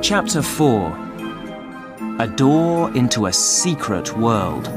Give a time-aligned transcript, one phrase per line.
[0.00, 0.96] Chapter 4
[2.20, 4.68] A Door into a Secret World.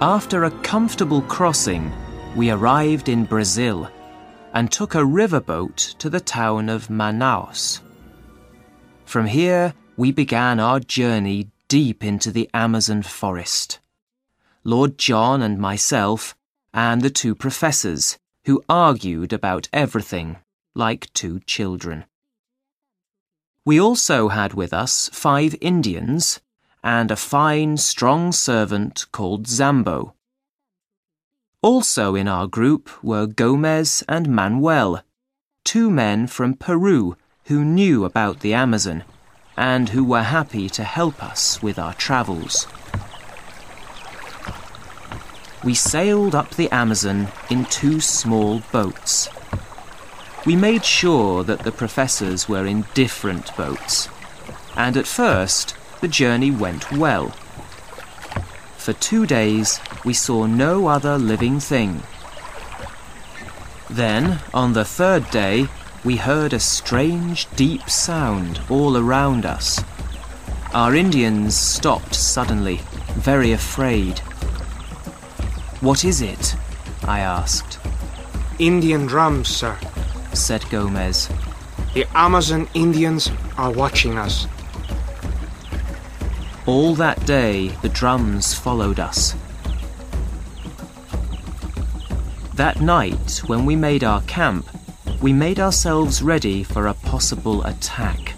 [0.00, 1.92] After a comfortable crossing,
[2.34, 3.90] we arrived in Brazil
[4.54, 7.80] and took a riverboat to the town of Manaus.
[9.04, 13.78] From here, we began our journey deep into the Amazon forest.
[14.64, 16.36] Lord John and myself,
[16.72, 20.38] and the two professors, who argued about everything,
[20.74, 22.04] like two children.
[23.64, 26.40] We also had with us five Indians
[26.82, 30.14] and a fine, strong servant called Zambo.
[31.60, 35.04] Also in our group were Gomez and Manuel,
[35.64, 37.16] two men from Peru
[37.46, 39.04] who knew about the Amazon
[39.56, 42.66] and who were happy to help us with our travels.
[45.64, 49.28] We sailed up the Amazon in two small boats.
[50.44, 54.08] We made sure that the professors were in different boats,
[54.76, 57.28] and at first the journey went well.
[58.76, 62.02] For two days, we saw no other living thing.
[63.88, 65.68] Then, on the third day,
[66.04, 69.82] we heard a strange, deep sound all around us.
[70.74, 72.80] Our Indians stopped suddenly,
[73.14, 74.18] very afraid.
[75.80, 76.56] What is it?
[77.04, 77.78] I asked.
[78.58, 79.78] Indian drums, sir,
[80.32, 81.28] said Gomez.
[81.94, 84.46] The Amazon Indians are watching us.
[86.66, 89.34] All that day, the drums followed us.
[92.54, 94.66] That night, when we made our camp,
[95.22, 98.34] we made ourselves ready for a possible attack.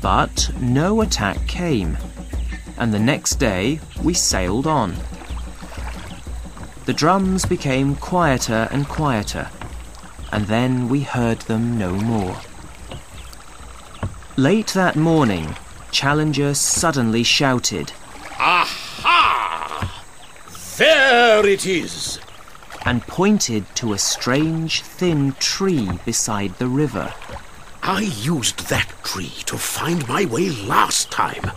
[0.00, 1.98] But no attack came,
[2.78, 4.94] and the next day we sailed on.
[6.86, 9.50] The drums became quieter and quieter,
[10.32, 12.40] and then we heard them no more.
[14.38, 15.54] Late that morning,
[15.90, 17.92] Challenger suddenly shouted,
[18.38, 20.02] Aha!
[20.78, 22.18] There it is!
[22.84, 27.14] And pointed to a strange, thin tree beside the river.
[27.82, 31.52] I used that tree to find my way last time.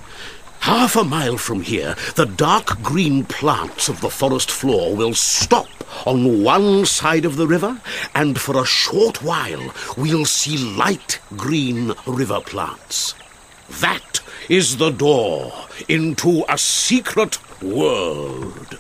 [0.62, 5.68] Half a mile from here, the dark green plants of the forest floor will stop
[6.08, 7.82] on one side of the river,
[8.16, 13.14] and for a short while we'll see light green river plants.
[13.82, 15.54] That is the door
[15.88, 18.80] into a secret world.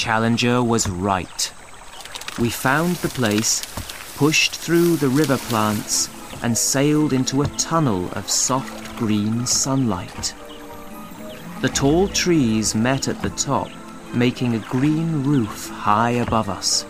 [0.00, 1.52] Challenger was right.
[2.38, 3.60] We found the place,
[4.16, 6.08] pushed through the river plants,
[6.42, 10.34] and sailed into a tunnel of soft green sunlight.
[11.60, 13.68] The tall trees met at the top,
[14.14, 16.86] making a green roof high above us.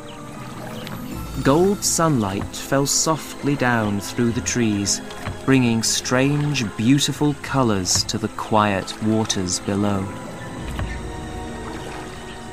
[1.43, 5.01] Gold sunlight fell softly down through the trees,
[5.45, 10.07] bringing strange, beautiful colors to the quiet waters below.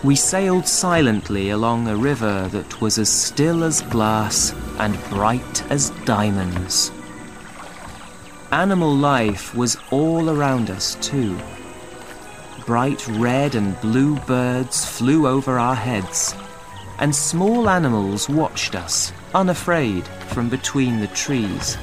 [0.08, 5.90] We sailed silently along a river that was as still as glass and bright as
[6.06, 6.94] diamonds.
[8.54, 11.38] Animal life was all around us, too.
[12.66, 16.34] Bright red and blue birds flew over our heads,
[17.00, 21.78] and small animals watched us, unafraid, from between the trees.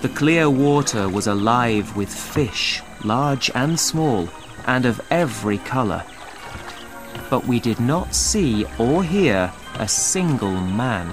[0.00, 4.26] The clear water was alive with fish, large and small,
[4.66, 6.02] and of every color.
[7.30, 11.12] But we did not see or hear a single man.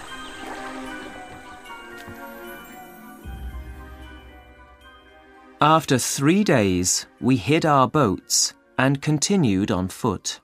[5.61, 10.39] After three days, we hid our boats and continued on foot.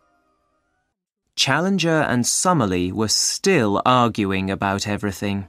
[1.35, 5.47] Challenger and Summerlee were still arguing about everything.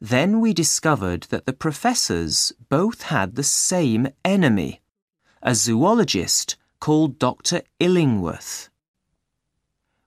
[0.00, 4.80] Then we discovered that the professors both had the same enemy,
[5.42, 7.62] a zoologist called Dr.
[7.80, 8.70] Illingworth.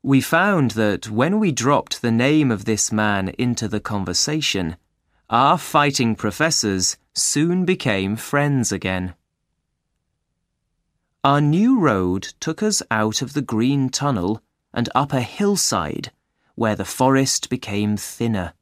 [0.03, 4.77] We found that when we dropped the name of this man into the conversation,
[5.29, 9.13] our fighting professors soon became friends again.
[11.23, 14.41] Our new road took us out of the green tunnel
[14.73, 16.11] and up a hillside
[16.55, 18.53] where the forest became thinner.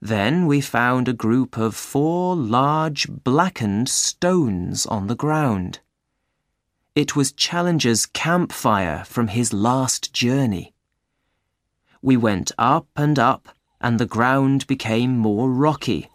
[0.00, 5.80] Then we found a group of four large blackened stones on the ground.
[6.96, 10.74] It was Challenger's campfire from his last journey.
[12.02, 13.48] We went up and up,
[13.80, 16.08] and the ground became more rocky.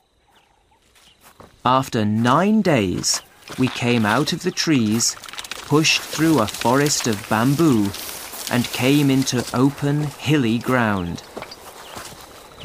[1.63, 3.21] After nine days,
[3.57, 5.15] we came out of the trees,
[5.65, 7.89] pushed through a forest of bamboo,
[8.51, 11.23] and came into open, hilly ground.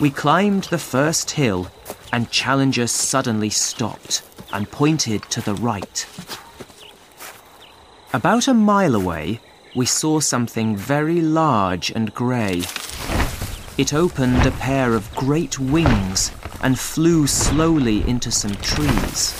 [0.00, 1.68] We climbed the first hill,
[2.12, 4.22] and Challenger suddenly stopped
[4.52, 6.06] and pointed to the right.
[8.12, 9.38] About a mile away,
[9.76, 12.64] we saw something very large and grey.
[13.78, 19.32] It opened a pair of great wings and flew slowly into some trees.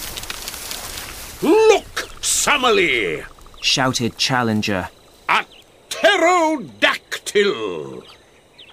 [1.43, 3.25] Look, Summerlee!
[3.61, 4.89] Shouted Challenger.
[5.29, 5.45] A
[5.89, 6.85] pterodactyl!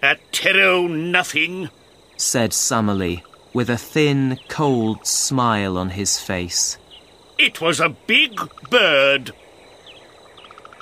[0.03, 1.69] A ptero nothing,
[2.17, 6.77] said Summerlee, with a thin, cold smile on his face.
[7.39, 8.39] It was a big
[8.69, 9.33] bird.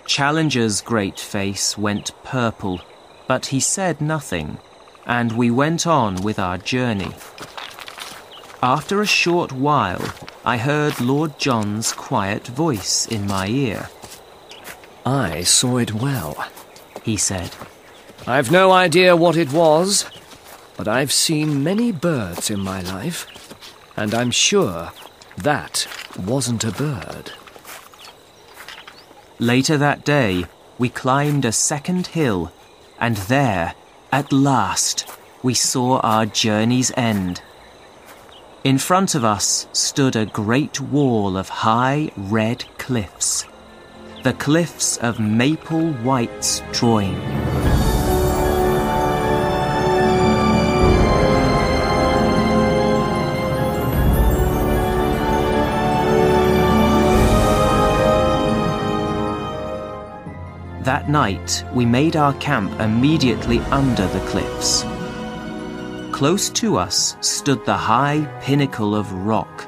[0.06, 2.82] Challenger's great face went purple,
[3.28, 4.60] but he said nothing,
[5.06, 7.12] and we went on with our journey.
[8.62, 10.02] After a short while,
[10.44, 13.90] I heard Lord John's quiet voice in my ear.
[15.06, 16.48] I saw it well,
[17.04, 17.52] he said.
[18.28, 20.06] I've no idea what it was,
[20.78, 23.28] but I've seen many birds in my life,
[23.98, 24.92] and I'm sure
[25.38, 25.88] that
[26.18, 27.32] wasn't a bird.
[29.40, 30.46] Later that day,
[30.78, 32.54] we climbed a second hill,
[33.00, 33.74] and there,
[34.12, 35.06] at last,
[35.44, 37.42] we saw our journey's end.
[38.64, 43.46] In front of us stood a great wall of high red cliffs,
[44.24, 47.65] the cliffs of Maple White's drawing.
[60.86, 64.84] That night, we made our camp immediately under the cliffs.
[66.12, 69.68] Close to us stood the high pinnacle of rock,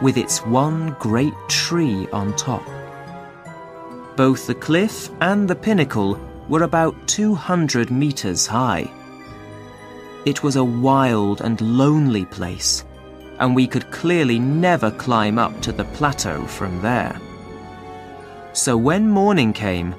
[0.00, 2.62] with its one great tree on top.
[4.14, 6.16] Both the cliff and the pinnacle
[6.48, 8.88] were about 200 meters high.
[10.24, 12.84] It was a wild and lonely place,
[13.40, 17.20] and we could clearly never climb up to the plateau from there.
[18.52, 19.96] So when morning came,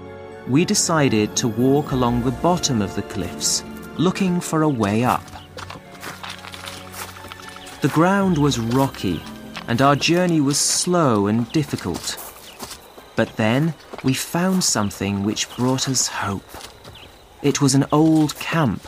[0.48, 3.64] we decided to walk along the bottom of the cliffs,
[3.98, 5.24] looking for a way up.
[7.82, 9.22] The ground was rocky,
[9.68, 12.18] and our journey was slow and difficult.
[13.16, 13.74] But then
[14.04, 16.44] we found something which brought us hope.
[17.42, 18.82] It was an old camp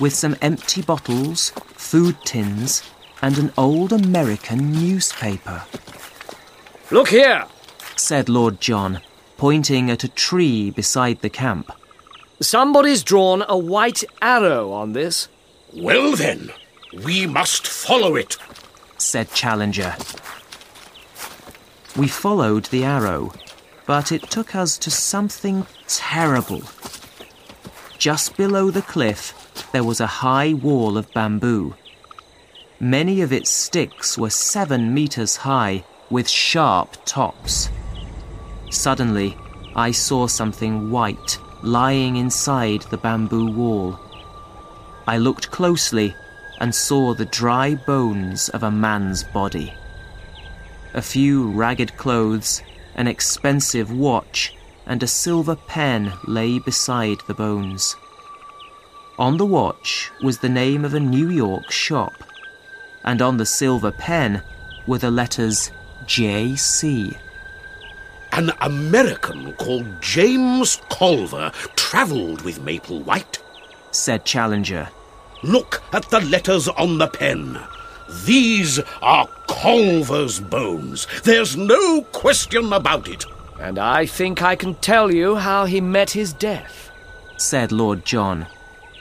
[0.00, 2.82] with some empty bottles, food tins,
[3.22, 5.62] and an old American newspaper.
[6.90, 7.44] Look here,
[7.96, 9.00] said Lord John,
[9.36, 11.70] pointing at a tree beside the camp.
[12.40, 15.28] Somebody's drawn a white arrow on this.
[15.72, 16.50] Well then,
[17.04, 18.36] we must follow it,
[18.98, 19.96] said Challenger.
[21.96, 23.32] We followed the arrow,
[23.86, 26.62] but it took us to something terrible.
[27.98, 29.32] Just below the cliff,
[29.72, 31.74] there was a high wall of bamboo.
[32.78, 37.70] Many of its sticks were seven meters high with sharp tops.
[38.76, 39.38] Suddenly,
[39.74, 43.98] I saw something white lying inside the bamboo wall.
[45.06, 46.14] I looked closely
[46.60, 49.72] and saw the dry bones of a man's body.
[50.92, 52.62] A few ragged clothes,
[52.94, 54.54] an expensive watch,
[54.86, 57.96] and a silver pen lay beside the bones.
[59.18, 62.12] On the watch was the name of a New York shop,
[63.02, 64.42] and on the silver pen
[64.86, 65.70] were the letters
[66.06, 67.16] J.C.
[68.36, 73.38] An American called James Culver travelled with Maple White,
[73.92, 74.90] said Challenger.
[75.42, 77.58] Look at the letters on the pen.
[78.26, 81.06] These are Culver's bones.
[81.24, 83.24] There's no question about it.
[83.58, 86.90] And I think I can tell you how he met his death,
[87.38, 88.46] said Lord John.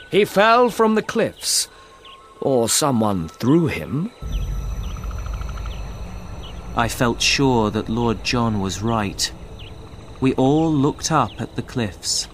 [0.09, 1.67] He fell from the cliffs,
[2.39, 4.11] or someone threw him.
[6.77, 9.31] I felt sure that Lord John was right.
[10.19, 12.27] We all looked up at the cliffs.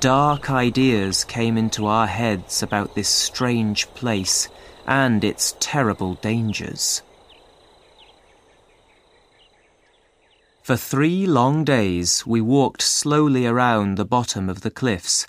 [0.00, 4.48] Dark ideas came into our heads about this strange place
[4.84, 7.02] and its terrible dangers.
[10.64, 15.24] For three long days we walked slowly around the bottom of the cliffs,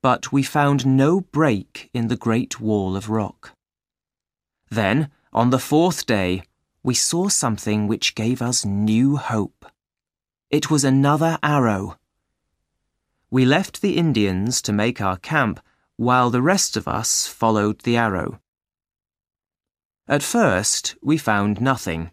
[0.00, 3.50] but we found no break in the great wall of rock.
[4.70, 6.42] Then, on the fourth day,
[6.82, 9.66] we saw something which gave us new hope.
[10.50, 11.98] It was another arrow.
[13.30, 15.60] We left the Indians to make our camp
[15.96, 18.40] while the rest of us followed the arrow.
[20.06, 22.12] At first, we found nothing.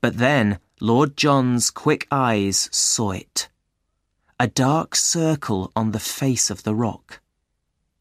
[0.00, 3.48] But then Lord John's quick eyes saw it.
[4.40, 7.20] A dark circle on the face of the rock.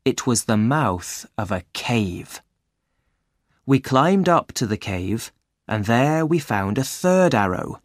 [0.04, 2.42] It was the mouth of a cave.
[3.68, 5.32] We climbed up to the cave,
[5.68, 7.82] and there we found a third arrow.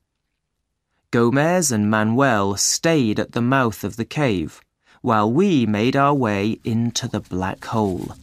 [1.11, 4.61] Gomez and Manuel stayed at the mouth of the cave,
[5.00, 8.14] while we made our way into the black hole.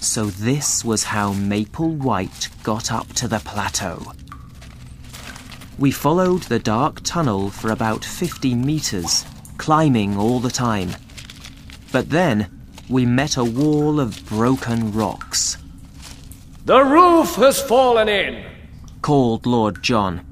[0.00, 4.12] So this was how Maple White got up to the plateau.
[5.78, 9.24] We followed the dark tunnel for about 50 meters,
[9.56, 10.90] climbing all the time.
[11.90, 12.50] But then
[12.88, 15.56] we met a wall of broken rocks.
[16.66, 18.44] The roof has fallen in,
[19.10, 20.24] called Lord John.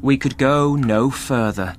[0.00, 1.76] We could go no further.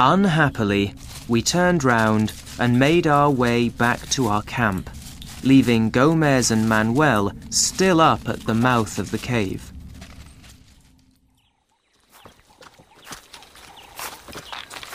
[0.00, 0.92] Unhappily,
[1.28, 4.90] we turned round and made our way back to our camp,
[5.44, 9.70] leaving Gomez and Manuel still up at the mouth of the cave.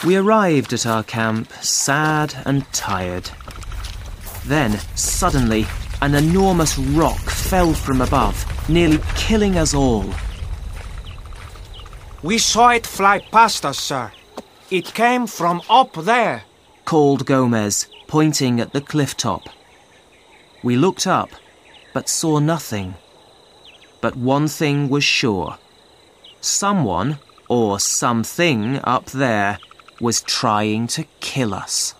[0.05, 3.29] We arrived at our camp sad and tired.
[4.43, 5.65] Then, suddenly,
[6.01, 10.05] an enormous rock fell from above, nearly killing us all.
[12.24, 14.12] We saw it fly past us, sir.
[14.72, 16.43] It came from up there,
[16.86, 19.43] called Gomez, pointing at the cliff top.
[20.63, 21.29] We looked up,
[21.93, 22.95] but saw nothing.
[24.01, 25.57] But one thing was sure.
[26.41, 29.60] Someone, or something up there,
[30.00, 31.93] was trying to kill us.